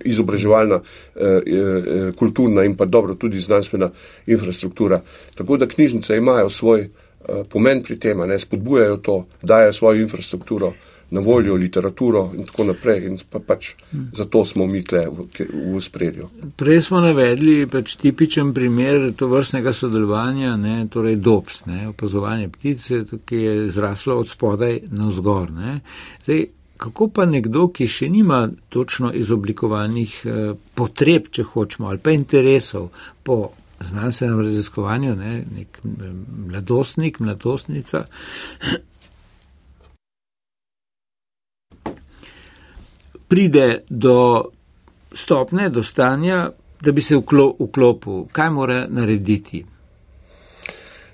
izobraževalna, 0.06 0.80
eh, 0.80 1.26
eh, 1.26 2.12
kulturna 2.16 2.64
in 2.64 2.78
pa 2.78 2.86
dobro 2.86 3.16
tudi 3.16 3.40
znanstvena 3.40 3.90
infrastruktura. 4.28 5.02
Tako 5.36 5.58
da 5.58 5.68
knjižnice 5.68 6.18
imajo 6.18 6.50
svoj 6.50 6.82
eh, 6.82 6.90
Eh, 6.90 7.09
pomen 7.50 7.84
pri 7.84 8.00
tem, 8.00 8.22
ne 8.28 8.40
spodbujajo 8.40 8.98
to, 8.98 9.18
dajo 9.42 9.74
svojo 9.74 10.02
infrastrukturo 10.02 10.74
na 11.12 11.20
voljo, 11.20 11.56
literaturo 11.56 12.32
in 12.38 12.46
tako 12.46 12.64
naprej. 12.64 13.06
In 13.08 13.18
pa 13.30 13.40
pač 13.40 13.72
zato 14.14 14.46
smo 14.46 14.68
mi 14.68 14.84
tle 14.84 15.08
v, 15.10 15.26
v 15.74 15.82
spredju. 15.82 16.30
Prej 16.58 16.82
smo 16.86 17.02
navedli 17.02 17.66
pač 17.68 17.96
tipičen 17.98 18.54
primer 18.54 19.12
to 19.18 19.28
vrstnega 19.32 19.74
sodelovanja, 19.74 20.56
ne, 20.58 20.84
torej 20.92 21.16
DOPS, 21.16 21.66
ne, 21.66 21.88
opazovanje 21.90 22.50
ptice, 22.50 23.04
ki 23.26 23.36
je 23.36 23.56
zraslo 23.74 24.20
od 24.20 24.30
spodaj 24.30 24.80
na 24.92 25.10
vzgor. 25.10 25.52
Zdaj, 26.24 26.46
kako 26.78 27.10
pa 27.14 27.26
nekdo, 27.26 27.68
ki 27.74 27.88
še 27.88 28.10
nima 28.10 28.46
točno 28.70 29.12
izoblikovanih 29.14 30.20
eh, 30.26 30.54
potreb, 30.76 31.32
če 31.32 31.44
hočemo, 31.44 31.90
ali 31.90 32.00
pa 32.04 32.14
interesov 32.16 32.92
po 33.24 33.50
znanstvenem 33.82 34.42
raziskovanju, 34.42 35.16
ne, 35.16 35.44
nek 35.56 35.80
mladostnik, 36.48 37.20
mladostnica. 37.20 38.06
Pride 43.28 43.82
do 43.90 44.46
stopne, 45.12 45.70
do 45.70 45.84
stanja, 45.84 46.50
da 46.82 46.92
bi 46.92 47.02
se 47.02 47.18
vklopil, 47.60 48.26
kaj 48.32 48.50
mora 48.50 48.86
narediti. 48.90 49.66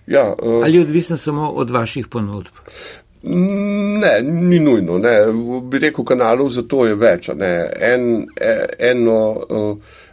Ja, 0.07 0.35
uh, 0.43 0.63
Ali 0.63 0.77
je 0.77 0.81
odvisen 0.81 1.17
samo 1.17 1.49
od 1.49 1.69
vaših 1.69 2.07
ponudb? 2.07 2.53
Ne, 3.23 4.21
ni 4.21 4.59
nujno. 4.59 4.97
Ne. 4.97 5.15
Bi 5.63 5.79
rekel, 5.79 6.05
kanalov 6.05 6.49
za 6.49 6.61
to 6.61 6.85
je 6.85 6.95
več. 6.95 7.29
En, 7.29 8.27
e, 8.37 8.65
eno, 8.79 9.45
uh, 9.49 9.77
Eh, 9.77 10.04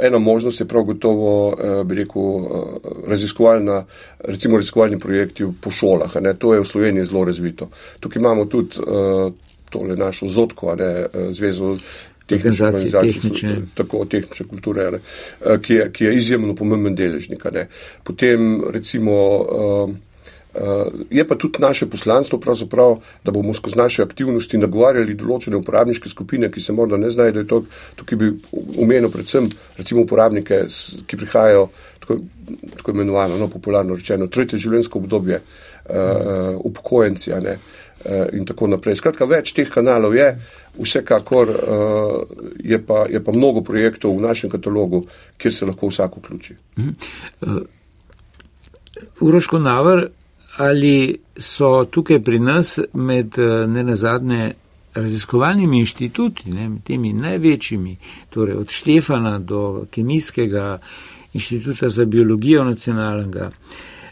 ena 0.00 0.18
možnost 0.18 0.60
je 0.60 0.68
prav 0.68 0.82
gotovo, 0.82 1.56
eh, 1.58 1.84
bi 1.84 1.94
rekel, 1.94 2.22
eh, 2.22 2.48
raziskovalna, 3.06 3.84
recimo 4.18 4.56
raziskovalni 4.56 4.98
projekti 4.98 5.44
po 5.60 5.70
šolah. 5.70 6.16
Ne? 6.20 6.34
To 6.34 6.54
je 6.54 6.60
v 6.60 6.64
Sloveniji 6.64 7.04
zelo 7.04 7.24
razvito. 7.24 7.68
Tukaj 8.00 8.20
imamo 8.20 8.44
tudi 8.44 8.76
tole 9.70 9.96
našo 9.96 10.26
zotko, 10.28 10.74
ne, 10.74 11.06
zvezo 11.30 11.76
tehnične 12.26 12.66
organizacije, 12.66 13.62
tako 13.74 14.04
tehnične 14.04 14.46
kulture, 14.46 14.90
ne, 14.90 14.98
ki, 15.62 15.74
je, 15.74 15.92
ki 15.92 16.04
je 16.04 16.14
izjemno 16.16 16.54
pomemben 16.54 16.94
deležnik. 16.94 17.44
Ne. 17.52 17.68
Potem 18.04 18.64
recimo 18.70 19.12
je 21.10 21.28
pa 21.28 21.34
tudi 21.34 21.62
naše 21.62 21.86
poslanstvo, 21.86 22.40
da 23.24 23.30
bomo 23.30 23.54
skozi 23.54 23.78
naše 23.78 24.02
aktivnosti 24.02 24.58
nagovarjali 24.58 25.14
določene 25.14 25.56
uporabniške 25.56 26.08
skupine, 26.08 26.50
ki 26.50 26.60
se 26.60 26.72
morda 26.72 26.96
ne 26.96 27.10
znajo, 27.10 27.32
da 27.32 27.40
je 27.40 27.46
to, 27.46 27.62
tukaj 27.96 28.18
bi 28.18 28.30
umenil 28.76 29.10
predvsem 29.10 29.46
recimo 29.78 30.02
uporabnike, 30.02 30.64
ki 31.06 31.16
prihajajo 31.16 31.68
tako, 32.00 32.18
tako 32.76 32.90
imenovano, 32.90 33.38
no, 33.38 33.48
popularno 33.48 33.94
rečeno, 33.94 34.26
tretje 34.26 34.58
življenjsko 34.58 34.98
obdobje, 34.98 35.40
uh, 35.40 36.58
upokojenci 36.66 37.32
uh, 37.32 37.50
in 38.32 38.46
tako 38.46 38.66
naprej. 38.74 38.98
Skratka, 38.98 39.28
več 39.30 39.54
teh 39.54 39.70
kanalov 39.70 40.16
je, 40.18 40.32
vsekakor 40.80 41.54
uh, 41.54 42.38
je, 42.58 42.78
pa, 42.82 43.04
je 43.06 43.22
pa 43.22 43.36
mnogo 43.36 43.62
projektov 43.62 44.16
v 44.16 44.26
našem 44.26 44.50
katalogu, 44.50 45.04
kjer 45.38 45.54
se 45.54 45.68
lahko 45.68 45.92
vsak 45.92 46.18
vključi. 46.18 46.56
Uh, 46.80 47.60
Uroško 49.20 49.58
Navr, 49.58 50.10
ali 50.56 51.18
so 51.36 51.84
tukaj 51.84 52.20
pri 52.22 52.38
nas 52.38 52.78
med 52.92 53.38
eh, 53.38 53.66
ne 53.66 53.82
nazadnje 53.82 54.52
raziskovalnimi 54.94 55.78
inštituti, 55.78 56.50
ne, 56.50 56.70
temi 56.84 57.12
največjimi, 57.12 57.96
torej 58.30 58.56
od 58.56 58.70
Štefana 58.70 59.38
do 59.38 59.86
Kemijskega 59.90 60.78
inštituta 61.32 61.88
za 61.88 62.04
biologijo 62.04 62.64
nacionalnega 62.64 63.50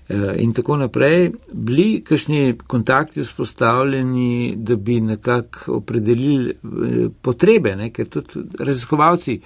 eh, 0.08 0.34
in 0.38 0.52
tako 0.54 0.76
naprej, 0.76 1.30
bili 1.52 2.02
kakšni 2.06 2.54
kontakti 2.66 3.20
vzpostavljeni, 3.20 4.54
da 4.56 4.76
bi 4.76 5.00
nekako 5.00 5.72
opredelili 5.76 6.50
eh, 6.50 7.08
potrebe, 7.22 7.76
ne, 7.76 7.90
ker 7.90 8.08
tudi 8.08 8.46
raziskovalci 8.58 9.40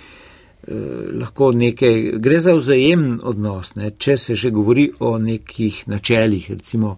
lahko 1.13 1.53
nekaj, 1.53 2.13
gre 2.19 2.41
za 2.41 2.55
vzajemen 2.55 3.21
odnos, 3.23 3.75
ne, 3.75 3.91
če 3.99 4.17
se 4.17 4.35
že 4.35 4.51
govori 4.51 4.93
o 5.01 5.19
nekih 5.19 5.89
načeljih, 5.89 6.51
recimo 6.51 6.97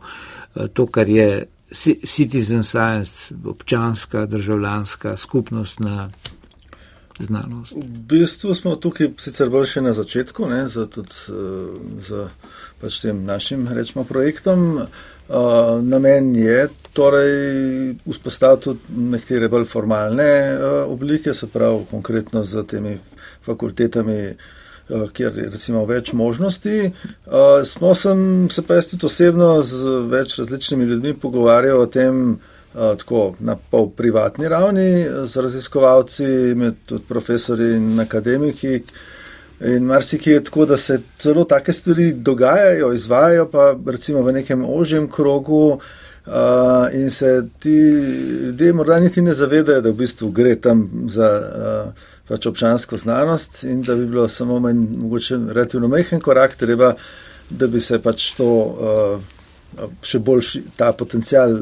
eh, 0.55 0.68
to, 0.68 0.87
kar 0.87 1.09
je 1.09 1.46
citizen 2.07 2.62
science, 2.64 3.35
občanska, 3.44 4.27
državljanska 4.27 5.16
skupnostna 5.16 6.11
znanost. 7.18 7.72
V 7.72 7.98
bistvu 8.09 8.55
smo 8.55 8.77
tukaj 8.77 9.12
sicer 9.22 9.50
bolj 9.50 9.68
še 9.74 9.83
na 9.85 9.92
začetku, 9.94 10.48
ne, 10.50 10.64
za, 10.68 10.87
tudi, 10.90 11.14
za 12.07 12.29
pač 12.83 13.00
tem 13.05 13.24
našim, 13.27 13.68
rečemo, 13.70 14.05
projektom. 14.09 14.85
Uh, 15.24 15.81
namen 15.81 16.35
je 16.37 16.66
torej 16.92 17.94
vzpostaviti 18.05 18.64
tudi 18.66 18.98
nekatere 19.14 19.48
bolj 19.48 19.64
formalne 19.70 20.27
uh, 20.53 20.74
oblike, 20.92 21.33
se 21.35 21.48
pravi 21.48 21.87
konkretno 21.88 22.42
z 22.44 22.64
temi 22.68 22.98
fakultetami, 23.46 24.18
uh, 24.35 25.07
kjer 25.09 25.38
je 25.38 25.46
recimo 25.55 25.87
več 25.88 26.12
možnosti. 26.12 26.90
Uh, 27.24 27.62
smo 27.64 27.94
sem 27.96 28.50
se 28.53 28.66
pa 28.66 28.77
jaz 28.77 28.90
tudi 28.92 29.09
osebno 29.09 29.62
z 29.64 29.94
več 30.12 30.37
različnimi 30.42 30.90
ljudmi 30.92 31.16
pogovarjal 31.16 31.87
o 31.87 31.88
tem 31.88 32.20
uh, 32.35 32.53
tako 32.74 33.34
na 33.40 33.56
pol 33.70 33.90
privatni 33.96 34.48
ravni 34.48 35.06
z 35.24 35.37
raziskovalci, 35.37 36.26
med 36.58 36.74
tudi 36.87 37.04
profesori 37.08 37.74
in 37.74 38.00
akademiki. 38.00 38.80
In 39.60 39.84
marsikaj 39.87 40.32
je 40.32 40.44
tako, 40.44 40.64
da 40.66 40.76
se 40.76 40.98
celo 41.18 41.44
take 41.44 41.72
stvari 41.72 42.12
dogajajo, 42.12 42.92
izvajajo 42.92 43.46
pa 43.50 43.74
recimo 43.87 44.22
v 44.22 44.32
nekem 44.32 44.64
ožjem 44.68 45.06
krogu 45.10 45.78
uh, 46.26 46.32
in 46.92 47.10
se 47.10 47.44
ti 47.58 47.76
ljudje 48.44 48.72
morda 48.72 48.98
niti 49.00 49.22
ne 49.22 49.34
zavedajo, 49.34 49.80
da 49.80 49.90
v 49.90 49.94
bistvu 49.94 50.30
gre 50.30 50.56
tam 50.56 50.90
za 51.08 51.30
uh, 51.38 51.92
pač 52.28 52.46
občansko 52.46 52.96
znanost 52.96 53.64
in 53.64 53.82
da 53.82 53.96
bi 53.96 54.06
bilo 54.06 54.28
samo 54.28 54.58
manj, 54.60 54.87
mogoče 54.98 55.38
relativno 55.48 55.88
mehen 55.88 56.20
korak, 56.20 56.56
treba, 56.56 56.94
da 57.50 57.66
bi 57.66 57.80
se 57.80 58.02
pač 58.02 58.32
to 58.34 58.50
uh, 58.50 59.20
še 60.02 60.18
boljši, 60.18 60.62
ta 60.76 60.92
potencial 60.92 61.56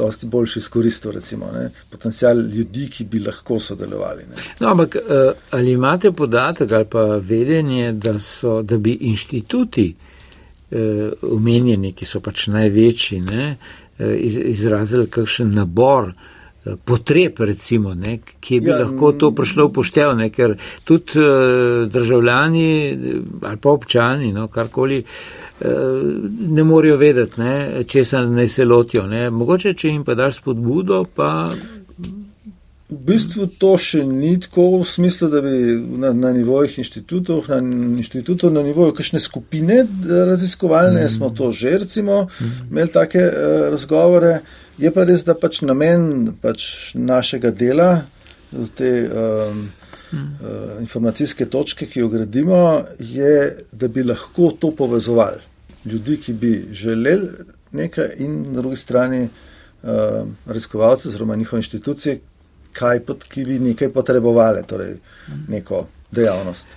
dosti 0.00 0.26
boljši 0.26 0.58
izkoristil, 0.58 1.12
recimo, 1.12 1.50
ne? 1.52 1.70
potencial 1.90 2.40
ljudi, 2.40 2.88
ki 2.90 3.04
bi 3.10 3.22
lahko 3.24 3.58
sodelovali. 3.60 4.26
No, 4.60 4.70
ampak 4.70 4.96
uh, 5.00 5.32
ali 5.56 5.72
imate 5.72 6.12
podatek 6.12 6.72
ali 6.72 6.88
pa 6.90 7.04
vedenje, 7.16 7.92
da, 7.92 8.18
so, 8.18 8.60
da 8.62 8.78
bi 8.78 8.96
inštituti 9.10 9.88
uh, 9.94 11.30
omenjeni, 11.32 11.92
ki 11.92 12.08
so 12.08 12.20
pač 12.24 12.48
največji, 12.52 13.20
ne, 13.30 13.54
uh, 13.98 14.12
iz, 14.16 14.38
izrazili 14.54 15.10
kakšen 15.10 15.54
nabor 15.56 16.12
potreb, 16.84 17.40
recimo, 17.40 17.94
ne, 17.94 18.18
ki 18.40 18.60
bi 18.60 18.70
Ja, 18.70 18.80
lahko 18.82 19.12
to 19.12 19.30
prišlo 19.34 19.70
upoštev, 19.70 20.12
ne, 20.18 20.28
ker 20.30 20.56
tudi 20.84 21.16
eh, 21.16 21.86
državljani 21.88 22.66
eh, 22.90 22.96
ali 23.48 23.56
pa 23.56 23.70
občani, 23.70 24.32
no, 24.32 24.48
karkoli, 24.52 24.98
eh, 25.00 25.49
ne 25.60 26.64
morejo 26.64 26.96
vedeti, 26.96 27.40
ne, 27.40 27.84
česa 27.88 28.24
naj 28.26 28.48
se 28.48 28.64
lotijo. 28.64 29.06
Ne. 29.06 29.30
Mogoče, 29.30 29.74
če 29.74 29.88
jim 29.88 30.04
pa 30.04 30.14
daš 30.14 30.40
spodbudo, 30.40 31.04
pa 31.14 31.50
V 32.90 32.96
bistvu 33.06 33.44
to 33.54 33.76
še 33.78 34.00
ni 34.02 34.32
tako 34.42 34.80
v 34.80 34.86
smislu, 34.90 35.28
da 35.30 35.38
bi 35.44 35.52
na, 36.02 36.10
na 36.10 36.32
nivojih 36.34 36.80
inštitutov, 36.82 37.46
na 37.46 37.60
inštitutov, 38.02 38.50
na 38.50 38.64
nivoju 38.66 38.96
kakšne 38.98 39.20
skupine 39.22 39.84
eh, 39.84 40.14
raziskovalne, 40.26 41.04
mm. 41.04 41.12
smo 41.14 41.30
to 41.30 41.52
že 41.54 41.76
recimo 41.84 42.24
imeli 42.40 42.90
take 42.90 43.22
uh, 43.22 43.68
razgovore. 43.70 44.40
Je 44.80 44.90
pa 44.90 45.04
res, 45.06 45.22
da 45.22 45.36
pač 45.38 45.60
namen 45.62 46.32
pač 46.42 46.90
našega 46.98 47.52
dela, 47.54 47.90
te 48.74 48.90
um, 49.06 49.62
uh, 50.10 50.80
informacijske 50.82 51.46
točke, 51.46 51.86
ki 51.86 52.02
jo 52.02 52.10
gradimo, 52.10 52.64
je, 52.98 53.54
da 53.70 53.86
bi 53.86 54.02
lahko 54.02 54.50
to 54.58 54.72
povezovali. 54.74 55.49
Ljudi, 55.84 56.16
ki 56.20 56.32
bi 56.32 56.68
želeli 56.72 57.28
nekaj 57.72 58.14
in 58.18 58.42
na 58.42 58.60
drugi 58.60 58.76
strani 58.76 59.22
uh, 59.24 59.88
raziskovalce 60.46 61.08
oziroma 61.08 61.36
njihove 61.36 61.58
inštitucije, 61.58 62.18
kaj 62.72 63.00
pot, 63.06 63.24
ki 63.24 63.44
bi 63.44 63.58
nekaj 63.58 63.92
potrebovali, 63.92 64.62
torej 64.66 64.96
neko 65.48 65.86
dejavnost. 66.10 66.76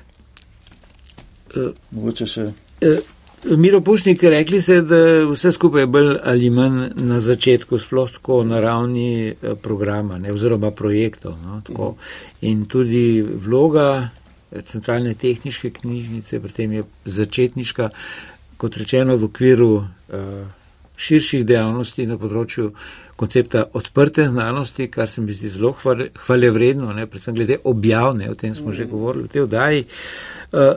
Mogoče 1.91 2.27
še. 2.27 2.47
Eh, 2.81 3.01
Miro 3.43 3.81
Pušnik, 3.81 4.23
rekli 4.23 4.61
ste, 4.61 4.81
da 4.87 4.97
vse 5.27 5.51
skupaj 5.51 5.83
je 5.83 5.87
bolj 5.87 6.13
ali 6.23 6.49
manj 6.49 6.93
na 6.95 7.19
začetku, 7.19 7.77
sploh 7.77 8.11
tako 8.11 8.43
na 8.47 8.61
ravni 8.63 9.29
eh, 9.29 9.55
programa 9.61 10.17
ne, 10.17 10.31
oziroma 10.33 10.71
projektov. 10.71 11.35
No, 11.43 11.61
tako. 11.67 11.95
In 12.41 12.65
tudi 12.65 13.21
vloga 13.21 13.87
eh, 14.51 14.61
centralne 14.61 15.13
tehniške 15.13 15.73
knjižnice 15.81 16.39
pri 16.39 16.53
tem 16.55 16.77
je 16.79 16.85
začetniška, 17.05 17.89
kot 18.57 18.77
rečeno, 18.77 19.17
v 19.17 19.29
okviru 19.29 19.71
uh, 19.75 19.85
širših 20.95 21.45
dejavnosti 21.45 22.05
na 22.07 22.17
področju 22.21 22.71
koncepta 23.15 23.67
odprte 23.77 24.27
znanosti, 24.27 24.87
kar 24.91 25.09
se 25.09 25.21
mi 25.21 25.33
zdi 25.33 25.51
zelo 25.53 25.71
hvale 25.73 26.49
vredno, 26.51 26.93
ne, 26.93 27.07
predvsem 27.07 27.35
glede 27.35 27.59
objavne, 27.63 28.29
o 28.31 28.35
tem 28.35 28.55
smo 28.55 28.73
že 28.73 28.89
govorili 28.89 29.27
v 29.29 29.33
tej 29.33 29.45
oddaji. 29.47 29.85
Uh, 30.51 30.75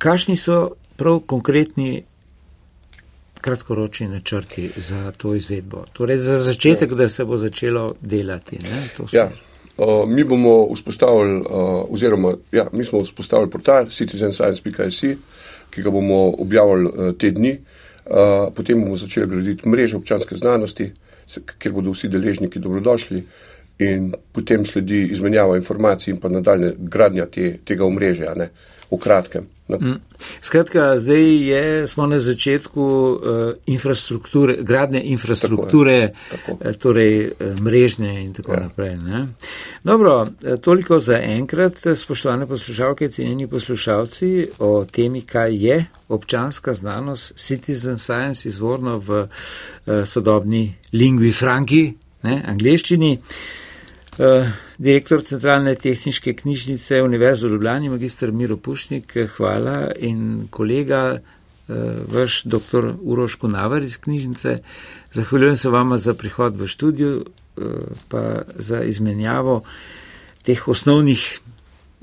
Kakšni 0.00 0.36
so 0.36 0.76
prav 0.96 1.20
konkretni 1.28 2.02
kratkoročni 3.40 4.08
načrti 4.08 4.70
za 4.76 5.12
to 5.16 5.34
izvedbo? 5.34 5.84
Torej 5.92 6.18
za 6.18 6.38
začetek, 6.38 6.94
da 6.94 7.08
se 7.08 7.24
bo 7.24 7.36
začelo 7.36 7.88
delati. 8.00 8.58
Ne, 8.62 8.88
Ja, 9.12 9.30
uh, 9.76 10.08
mi 10.08 10.24
bomo 10.24 10.74
vzpostavili, 10.74 11.40
uh, 11.40 11.46
oziroma 11.88 12.34
ja, 12.52 12.66
mi 12.72 12.84
smo 12.84 13.00
vzpostavili 13.04 13.50
portal 13.50 13.88
citizenscience.js, 13.88 15.04
ki 15.70 15.82
ga 15.82 15.90
bomo 15.90 16.34
objavili 16.38 16.88
uh, 16.88 17.12
te 17.18 17.30
dni. 17.30 17.58
Uh, 18.10 18.48
potem 18.56 18.80
bomo 18.82 18.96
začeli 18.96 19.28
graditi 19.30 19.68
mrežo 19.68 20.00
občanske 20.00 20.36
znanosti, 20.36 20.90
kjer 21.58 21.74
bodo 21.74 21.94
vsi 21.94 22.08
deležniki 22.08 22.58
dobrodošli. 22.58 23.22
In 23.80 24.10
potem 24.32 24.64
sledi 24.68 25.06
izmenjava 25.14 25.56
informacij 25.56 26.12
in 26.12 26.20
pa 26.20 26.28
nadaljne 26.28 26.74
gradnja 26.78 27.26
te, 27.32 27.54
tega 27.64 27.86
omrežja, 27.86 28.34
ne, 28.36 28.50
v 28.90 28.98
kratkem. 29.00 29.46
No. 29.70 29.78
Mm. 29.80 30.00
Skratka, 30.42 30.98
zdaj 30.98 31.48
je, 31.48 31.86
smo 31.88 32.06
na 32.06 32.18
začetku 32.20 32.82
uh, 32.82 33.52
infrastrukture, 33.66 34.56
gradne 34.60 35.02
infrastrukture, 35.04 36.08
Tako 36.30 36.50
je, 36.50 36.58
tako. 36.58 36.68
eh, 36.68 36.72
torej 36.72 37.14
eh, 37.24 37.54
mrežne 37.60 38.24
in 38.24 38.32
tako 38.34 38.52
ja. 38.52 38.60
Naprej. 38.60 38.96
Ne? 38.96 39.26
Dobro, 39.84 40.26
toliko 40.60 40.98
za 40.98 41.20
enkrat, 41.22 41.78
spoštovane 41.94 42.46
poslušalke, 42.46 43.08
cenjeni 43.08 43.46
poslušalci, 43.46 44.48
o 44.58 44.84
temi, 44.84 45.22
kaj 45.22 45.66
je 45.66 45.86
občanska 46.08 46.74
znanost, 46.74 47.32
citizen 47.38 47.98
science, 47.98 48.48
izvorno 48.48 48.98
v 48.98 49.22
uh, 49.22 49.28
sodobni 50.04 50.74
lingvi 50.92 51.32
franki, 51.32 51.94
ne, 52.22 52.42
angliščini. 52.46 53.12
Uh, 53.12 53.69
direktor 54.78 55.22
Centralne 55.24 55.74
tehniške 55.74 56.34
knjižnice 56.34 57.02
Univerze 57.02 57.46
v 57.46 57.50
Ljubljani, 57.50 57.88
magistr 57.88 58.32
Miro 58.32 58.56
Pušnik, 58.56 59.16
eh, 59.16 59.26
hvala 59.26 59.90
in 59.98 60.48
kolega, 60.50 61.18
uh, 61.68 61.76
vaš 62.08 62.42
dr. 62.44 62.92
Uroš 63.02 63.34
Kunavar 63.34 63.82
iz 63.82 63.96
knjižnice. 63.96 64.58
Zahvaljujem 65.12 65.56
se 65.56 65.68
vama 65.68 65.98
za 65.98 66.14
prihod 66.14 66.56
v 66.56 66.66
študiju, 66.66 67.24
uh, 67.56 67.64
pa 68.08 68.42
za 68.56 68.82
izmenjavo 68.82 69.62
teh 70.42 70.68
osnovnih 70.68 71.40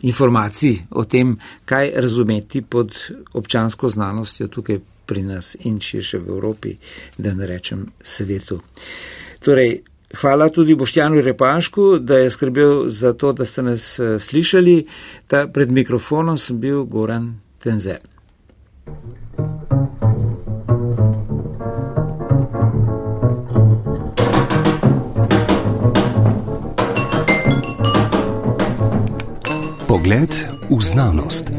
informacij 0.01 0.77
o 0.91 1.03
tem, 1.03 1.37
kaj 1.65 1.91
razumeti 1.95 2.61
pod 2.61 2.93
občansko 3.33 3.89
znanostjo 3.89 4.47
tukaj 4.47 4.79
pri 5.05 5.23
nas 5.23 5.55
in 5.59 5.79
širše 5.79 6.19
v 6.19 6.29
Evropi, 6.29 6.75
da 7.17 7.33
ne 7.33 7.47
rečem 7.47 7.85
svetu. 8.01 8.61
Torej, 9.39 9.81
Hvala 10.15 10.49
tudi 10.49 10.75
Boštjanu 10.75 11.21
Repašku, 11.21 11.99
da 11.99 12.17
je 12.17 12.29
skrbel 12.29 12.89
za 12.89 13.13
to, 13.13 13.33
da 13.33 13.45
ste 13.45 13.63
nas 13.63 13.99
eh, 13.99 14.19
slišali. 14.19 14.85
Ta 15.27 15.47
pred 15.47 15.71
mikrofonom 15.71 16.37
sem 16.37 16.59
bil 16.59 16.83
Goran 16.83 17.39
Tenze. 17.59 17.97
Pogled 29.87 30.31
v 30.69 30.81
znanost. 30.81 31.51